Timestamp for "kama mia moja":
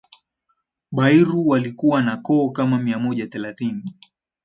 2.49-3.27